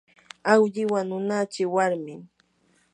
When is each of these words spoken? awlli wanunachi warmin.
awlli 0.51 0.83
wanunachi 0.91 1.63
warmin. 1.73 2.21